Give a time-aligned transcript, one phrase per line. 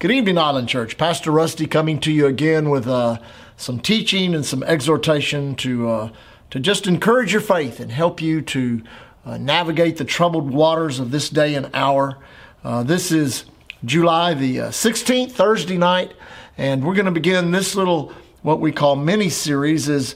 [0.00, 0.96] Good evening, Island Church.
[0.96, 3.18] Pastor Rusty coming to you again with uh,
[3.56, 6.10] some teaching and some exhortation to uh,
[6.50, 8.80] to just encourage your faith and help you to
[9.26, 12.16] uh, navigate the troubled waters of this day and hour.
[12.62, 13.46] Uh, this is
[13.84, 16.12] July the 16th, uh, Thursday night,
[16.56, 18.12] and we're going to begin this little
[18.42, 20.14] what we call mini series is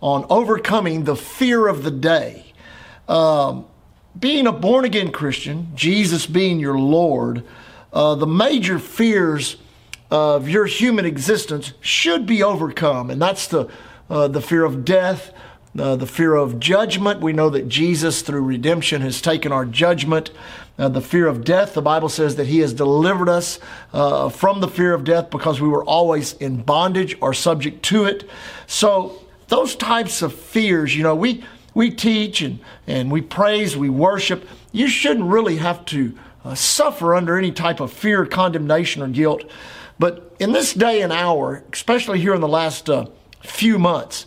[0.00, 2.52] on overcoming the fear of the day.
[3.08, 3.66] Um,
[4.16, 7.42] being a born again Christian, Jesus being your Lord
[7.94, 9.56] uh, the major fears
[10.10, 13.70] of your human existence should be overcome, and that's the
[14.10, 15.32] uh, the fear of death,
[15.78, 17.20] uh, the fear of judgment.
[17.20, 20.30] We know that Jesus, through redemption, has taken our judgment.
[20.78, 23.58] Uh, the fear of death, the Bible says that He has delivered us
[23.92, 28.04] uh, from the fear of death because we were always in bondage or subject to
[28.04, 28.28] it.
[28.66, 33.88] So, those types of fears, you know, we, we teach and, and we praise, we
[33.88, 34.48] worship.
[34.72, 39.44] You shouldn't really have to uh, suffer under any type of fear, condemnation, or guilt.
[39.98, 43.06] But in this day and hour, especially here in the last uh,
[43.42, 44.26] few months,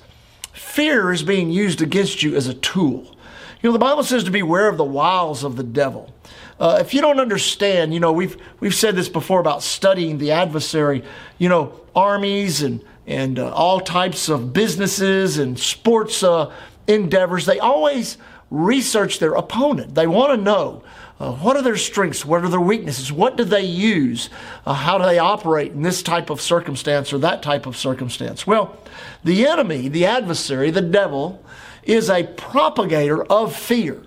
[0.53, 3.15] fear is being used against you as a tool.
[3.61, 6.13] You know, the Bible says to beware of the wiles of the devil.
[6.59, 10.31] Uh, if you don't understand, you know, we've we've said this before about studying the
[10.31, 11.03] adversary.
[11.37, 16.51] You know, armies and and uh, all types of businesses and sports uh,
[16.87, 17.45] endeavors.
[17.45, 18.17] They always
[18.49, 19.95] research their opponent.
[19.95, 20.83] They want to know
[21.19, 22.23] uh, what are their strengths?
[22.23, 23.11] What are their weaknesses?
[23.11, 24.29] What do they use?
[24.65, 28.45] Uh, how do they operate in this type of circumstance or that type of circumstance?
[28.45, 28.77] Well,
[29.23, 31.43] the enemy, the adversary, the devil,
[31.83, 34.03] is a propagator of fear.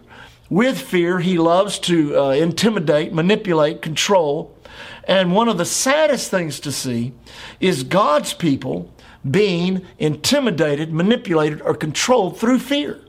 [0.49, 4.57] With fear, he loves to uh, intimidate, manipulate, control.
[5.05, 7.13] And one of the saddest things to see
[7.59, 8.93] is God's people
[9.29, 13.01] being intimidated, manipulated, or controlled through fear.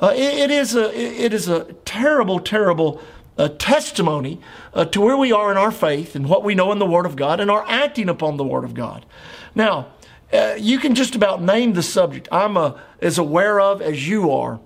[0.00, 3.02] Uh, it, it is a it is a terrible, terrible
[3.36, 4.40] a testimony
[4.74, 7.06] uh, to where we are in our faith and what we know in the Word
[7.06, 9.06] of God and are acting upon the Word of God.
[9.54, 9.88] Now,
[10.32, 12.28] uh, you can just about name the subject.
[12.30, 14.60] I'm uh, as aware of as you are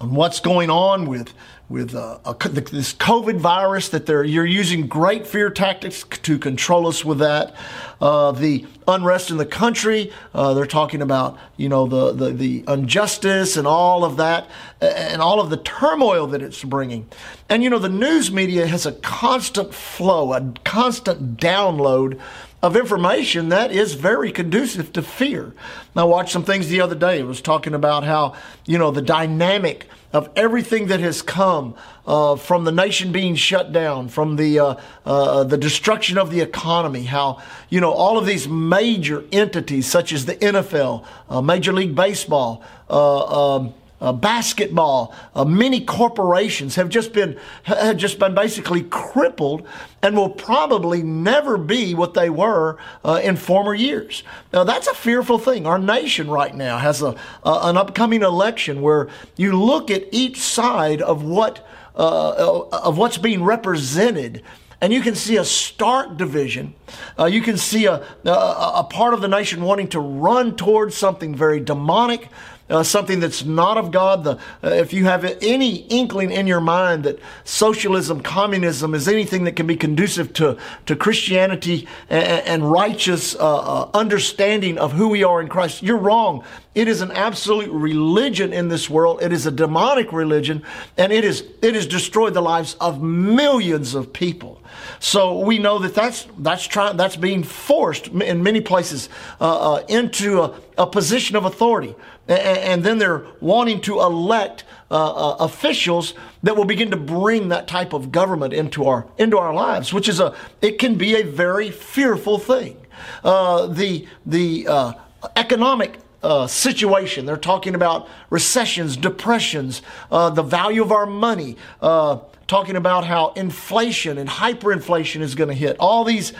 [0.00, 1.32] on what's going on with
[1.72, 6.86] with uh, a, this COVID virus that they're you're using great fear tactics to control
[6.86, 7.54] us with that.
[7.98, 12.64] Uh, the unrest in the country, uh, they're talking about you know the, the the
[12.68, 14.50] injustice and all of that,
[14.82, 17.08] and all of the turmoil that it's bringing.
[17.48, 22.20] And you know the news media has a constant flow, a constant download
[22.62, 25.52] of information that is very conducive to fear.
[25.96, 27.18] I watched some things the other day.
[27.18, 28.34] It was talking about how,
[28.66, 31.74] you know, the dynamic of everything that has come
[32.06, 34.74] uh, from the nation being shut down, from the uh,
[35.04, 37.40] uh, the destruction of the economy, how
[37.70, 42.62] you know all of these major entities such as the NFL, uh, Major League Baseball.
[42.90, 49.64] Uh, um, uh, basketball, uh, many corporations have just been have just been basically crippled
[50.02, 54.24] and will probably never be what they were uh, in former years.
[54.52, 55.66] Now that's a fearful thing.
[55.66, 61.00] Our nation right now has a an upcoming election where you look at each side
[61.00, 61.64] of what
[61.94, 64.42] uh, of what's being represented
[64.82, 66.74] and you can see a stark division.
[67.16, 70.96] Uh, you can see a, a, a, part of the nation wanting to run towards
[70.96, 72.28] something very demonic,
[72.70, 76.60] uh, something that's not of God, the, uh, if you have any inkling in your
[76.60, 80.56] mind that socialism, communism is anything that can be conducive to,
[80.86, 85.98] to Christianity and, and righteous uh, uh, understanding of who we are in Christ, you're
[85.98, 86.44] wrong.
[86.74, 89.22] It is an absolute religion in this world.
[89.22, 90.62] It is a demonic religion,
[90.96, 94.62] and it is it has destroyed the lives of millions of people.
[94.98, 99.84] So we know that that's that's trying that's being forced in many places uh, uh,
[99.88, 101.94] into a, a, position of authority,
[102.28, 107.66] and, then they're wanting to elect uh, uh, officials that will begin to bring that
[107.66, 111.22] type of government into our into our lives, which is a it can be a
[111.22, 112.76] very fearful thing.
[113.24, 114.92] Uh, the the uh,
[115.36, 117.26] economic uh, situation.
[117.26, 123.32] They're talking about recessions, depressions, uh, the value of our money, uh, talking about how
[123.32, 125.76] inflation and hyperinflation is going to hit.
[125.78, 126.32] All these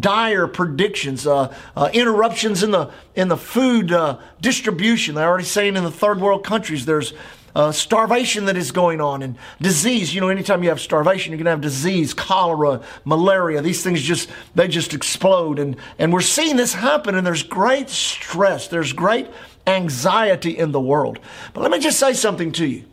[0.00, 5.14] dire predictions, uh, uh, interruptions in the in the food uh, distribution.
[5.14, 7.12] They're already saying in the third world countries there's
[7.54, 10.14] uh, starvation that is going on and disease.
[10.14, 13.62] You know, anytime you have starvation, you're going to have disease, cholera, malaria.
[13.62, 15.58] These things just, they just explode.
[15.58, 18.68] And, and we're seeing this happen and there's great stress.
[18.68, 19.28] There's great
[19.66, 21.18] anxiety in the world.
[21.52, 22.84] But let me just say something to you.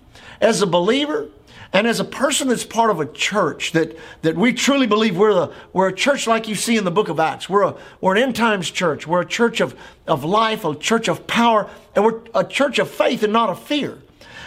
[0.42, 1.30] As a believer,
[1.76, 5.34] and as a person that's part of a church that, that we truly believe we're,
[5.34, 7.50] the, we're a church like you see in the book of Acts.
[7.50, 9.06] We're, a, we're an end times church.
[9.06, 9.76] We're a church of,
[10.08, 13.62] of life, a church of power, and we're a church of faith and not of
[13.62, 13.98] fear.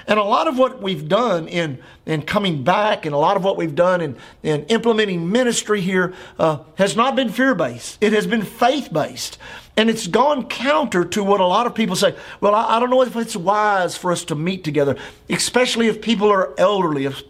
[0.09, 3.45] And a lot of what we've done in, in coming back and a lot of
[3.45, 8.15] what we've done in, in implementing ministry here uh, has not been fear based, it
[8.15, 9.39] has been faith based.
[9.77, 12.17] And it's gone counter to what a lot of people say.
[12.41, 14.97] Well, I, I, don't know if it's wise for us to meet together,
[15.31, 17.05] especially if people are elderly.
[17.05, 17.23] If,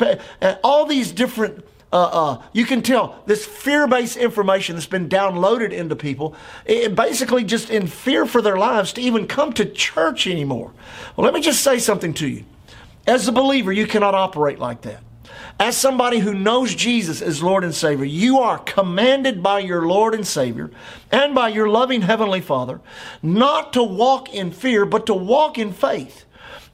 [0.65, 5.97] all these different uh, uh, you can tell this fear-based information that's been downloaded into
[5.97, 6.35] people,
[6.65, 10.73] it basically just in fear for their lives to even come to church anymore.
[11.17, 12.45] Well, let me just say something to you.
[13.09, 15.03] As a believer, you cannot operate like that.
[15.59, 20.15] As somebody who knows Jesus as Lord and Savior, you are commanded by your Lord
[20.15, 20.71] and Savior
[21.11, 22.83] and by your loving Heavenly Father
[23.23, 26.27] not to walk in fear, but to walk in faith.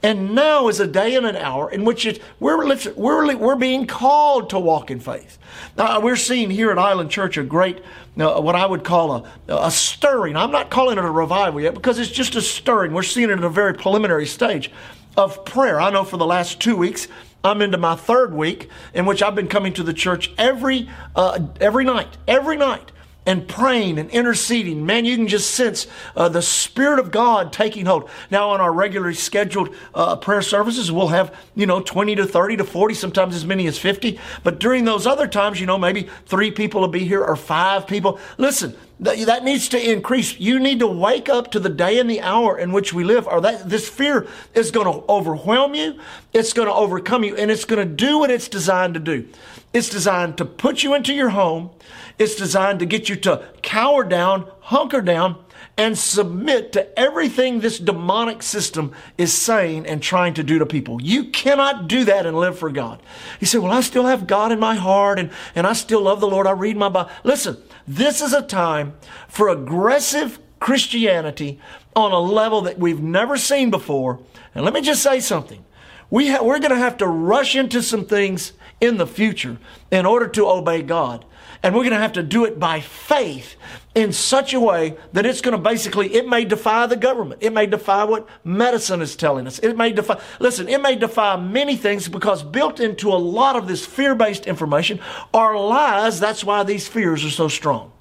[0.03, 2.67] And now is a day and an hour in which it, we're,
[2.97, 5.39] we're, we're being called to walk in faith.
[5.79, 7.79] Now, we're seeing here at Island Church a great,
[8.19, 10.37] uh, what I would call a, a stirring.
[10.37, 12.93] I'm not calling it a revival yet because it's just a stirring.
[12.93, 14.71] We're seeing it in a very preliminary stage
[15.17, 15.81] of prayer.
[15.81, 17.09] I know for the last two weeks,
[17.43, 21.41] I'm into my third week in which I've been coming to the church every, uh,
[21.61, 22.91] every night, every night
[23.27, 24.85] and praying and interceding.
[24.85, 28.09] Man, you can just sense uh, the Spirit of God taking hold.
[28.31, 32.59] Now, on our regularly scheduled uh, prayer services, we'll have, you know, 20 to 30
[32.59, 34.19] to 40, sometimes as many as 50.
[34.43, 37.87] But during those other times, you know, maybe three people will be here or five
[37.87, 38.19] people.
[38.37, 40.39] Listen, th- that needs to increase.
[40.39, 43.27] You need to wake up to the day and the hour in which we live,
[43.27, 45.99] or that this fear is going to overwhelm you.
[46.33, 49.29] It's going to overcome you, and it's going to do what it's designed to do.
[49.73, 51.71] It's designed to put you into your home.
[52.19, 55.45] It's designed to get you to cower down, hunker down,
[55.77, 61.03] and submit to everything this demonic system is saying and trying to do to people.
[61.03, 63.03] You cannot do that and live for God.
[63.41, 66.21] He said, Well, I still have God in my heart and, and I still love
[66.21, 66.47] the Lord.
[66.47, 67.11] I read my Bible.
[67.25, 68.95] Listen, this is a time
[69.29, 71.61] for aggressive Christianity
[71.95, 74.21] on a level that we've never seen before.
[74.55, 75.65] And let me just say something.
[76.11, 79.59] We ha- we're going to have to rush into some things in the future
[79.91, 81.25] in order to obey God.
[81.65, 83.57] And we're going to have to do it by faith
[83.95, 87.43] in such a way that it's going to basically, it may defy the government.
[87.43, 89.59] It may defy what medicine is telling us.
[89.61, 93.67] It may defy, listen, it may defy many things because built into a lot of
[93.67, 95.01] this fear based information
[95.33, 96.21] are lies.
[96.21, 97.93] That's why these fears are so strong.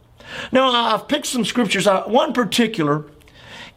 [0.52, 3.06] Now, I've picked some scriptures, one particular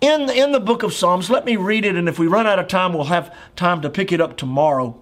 [0.01, 1.31] in, in the book of Psalms.
[1.31, 3.91] Let me read it, and if we run out of time, we'll have time to
[3.91, 5.01] pick it up tomorrow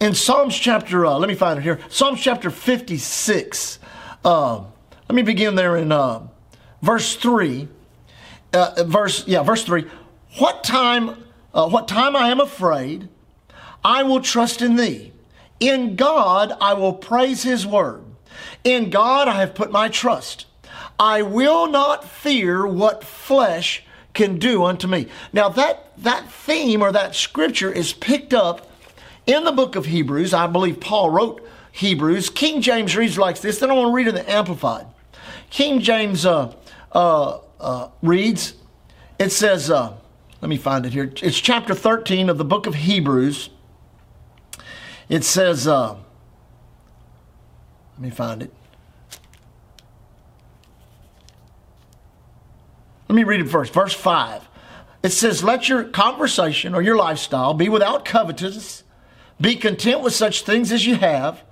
[0.00, 1.80] in Psalms chapter, uh, let me find it here.
[1.88, 3.78] Psalms chapter 56.
[4.24, 4.64] Uh,
[5.08, 6.26] let me begin there in uh,
[6.82, 7.68] verse 3.
[8.52, 9.84] Uh, verse, yeah, verse 3.
[10.38, 13.08] What time, uh, what time I am afraid,
[13.84, 15.12] I will trust in thee.
[15.60, 18.04] In God I will praise his word.
[18.64, 20.46] In God I have put my trust.
[20.98, 23.82] I will not fear what flesh
[24.12, 25.08] can do unto me.
[25.32, 28.70] Now that, that theme or that scripture is picked up
[29.26, 32.30] in the book of Hebrews, I believe Paul wrote Hebrews.
[32.30, 33.58] King James reads like this.
[33.58, 34.86] Then I want to read in the Amplified.
[35.50, 36.54] King James uh,
[36.92, 38.54] uh, uh, reads,
[39.18, 39.96] it says, uh,
[40.40, 41.12] let me find it here.
[41.22, 43.50] It's chapter 13 of the book of Hebrews.
[45.08, 46.00] It says, uh, let
[48.00, 48.52] me find it.
[53.08, 53.72] Let me read it first.
[53.72, 54.48] Verse 5.
[55.02, 58.82] It says, Let your conversation or your lifestyle be without covetousness
[59.40, 61.42] be content with such things as you have,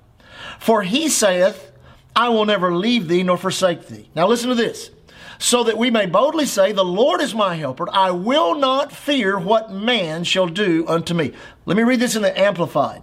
[0.58, 1.72] for he saith,
[2.16, 4.08] I will never leave thee nor forsake thee.
[4.14, 4.90] Now listen to this.
[5.38, 7.88] So that we may boldly say, The Lord is my helper.
[7.92, 11.32] I will not fear what man shall do unto me.
[11.66, 13.02] Let me read this in the Amplified.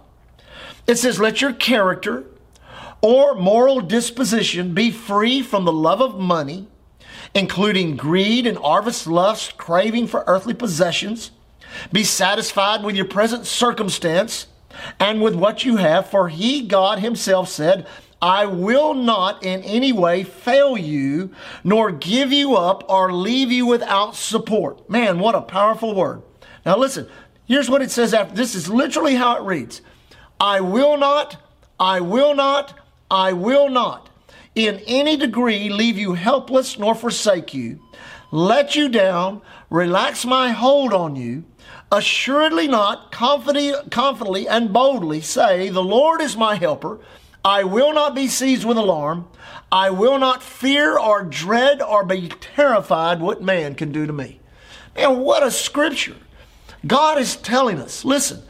[0.86, 2.24] It says, Let your character
[3.02, 6.68] or moral disposition be free from the love of money,
[7.34, 11.32] including greed and arvist lust, craving for earthly possessions.
[11.92, 14.46] Be satisfied with your present circumstance
[14.98, 17.86] and with what you have, for he, God himself, said,
[18.20, 21.30] I will not in any way fail you,
[21.64, 24.88] nor give you up or leave you without support.
[24.88, 26.22] Man, what a powerful word.
[26.64, 27.08] Now listen,
[27.46, 29.82] here's what it says after this is literally how it reads
[30.40, 31.36] I will not,
[31.80, 32.78] I will not,
[33.10, 34.08] I will not
[34.54, 37.80] in any degree leave you helpless nor forsake you,
[38.30, 41.44] let you down, relax my hold on you
[41.92, 46.98] assuredly not, confidently and boldly say, The Lord is my helper.
[47.44, 49.28] I will not be seized with alarm.
[49.70, 54.40] I will not fear or dread or be terrified what man can do to me.
[54.96, 56.16] Man, what a scripture.
[56.86, 58.42] God is telling us listen,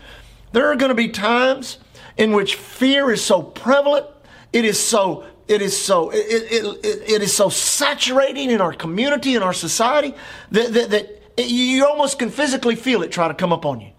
[0.53, 1.79] there are going to be times
[2.17, 4.07] in which fear is so prevalent,
[4.53, 8.73] it is so it is so it, it, it, it is so saturating in our
[8.73, 10.15] community in our society
[10.51, 13.91] that, that, that you almost can physically feel it try to come up on you.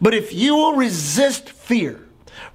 [0.00, 2.00] But if you will resist fear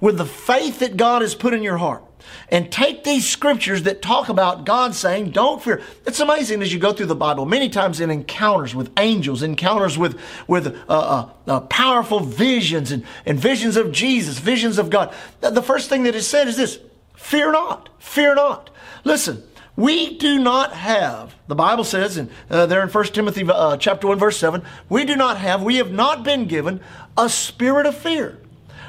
[0.00, 2.02] with the faith that God has put in your heart,
[2.50, 5.82] and take these scriptures that talk about God saying, don't fear.
[6.06, 9.98] It's amazing as you go through the Bible, many times in encounters with angels, encounters
[9.98, 15.14] with, with uh, uh, uh, powerful visions and, and visions of Jesus, visions of God.
[15.40, 16.78] The first thing that is said is this
[17.18, 18.70] fear not, fear not.
[19.04, 19.42] Listen,
[19.76, 24.06] we do not have, the Bible says, and uh, there in 1 Timothy uh, chapter
[24.06, 26.80] 1, verse 7, we do not have, we have not been given
[27.16, 28.38] a spirit of fear,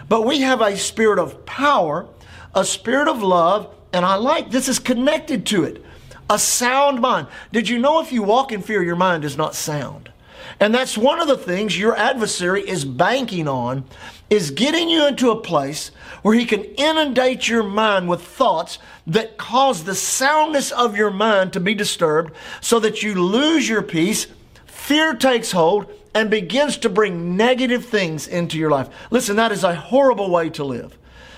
[0.07, 2.07] but we have a spirit of power
[2.53, 5.83] a spirit of love, and I like this is connected to it.
[6.29, 7.27] A sound mind.
[7.51, 10.11] Did you know if you walk in fear, your mind is not sound?
[10.59, 13.85] And that's one of the things your adversary is banking on
[14.29, 19.37] is getting you into a place where he can inundate your mind with thoughts that
[19.37, 24.27] cause the soundness of your mind to be disturbed so that you lose your peace,
[24.65, 28.89] fear takes hold and begins to bring negative things into your life.
[29.11, 30.97] Listen, that is a horrible way to live.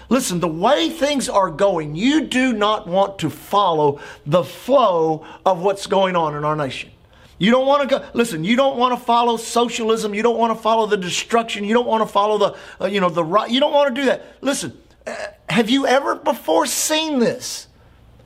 [0.09, 5.61] Listen, the way things are going, you do not want to follow the flow of
[5.61, 6.91] what's going on in our nation.
[7.41, 10.13] You don't want to go, listen, you don't want to follow socialism.
[10.13, 11.63] You don't want to follow the destruction.
[11.63, 13.49] You don't want to follow the, uh, you know, the right.
[13.49, 14.37] You don't want to do that.
[14.41, 15.15] Listen, uh,
[15.49, 17.67] have you ever before seen this?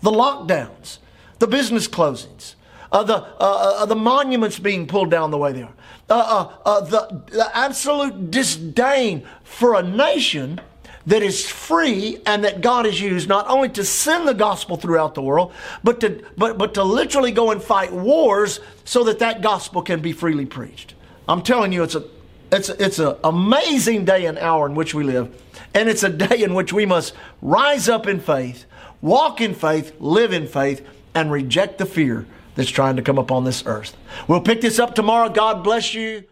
[0.02, 0.98] The lockdowns,
[1.40, 2.56] the business closings,
[2.92, 5.74] uh, the, uh, uh the monuments being pulled down the way they are,
[6.10, 10.60] the, the absolute disdain for a nation
[11.08, 15.14] that is free and that God has used not only to send the gospel throughout
[15.14, 19.42] the world, but to, but, but to literally go and fight wars so that that
[19.42, 20.96] gospel can be freely preached.
[21.28, 22.06] I'm telling you, it's a,
[22.52, 25.42] it's, it's an amazing day and hour in which we live.
[25.74, 28.66] And it's a day in which we must rise up in faith,
[29.02, 33.44] walk in faith, live in faith, and reject the fear that's trying to come upon
[33.44, 33.96] this earth.
[34.28, 35.30] We'll pick this up tomorrow.
[35.30, 36.24] God bless you.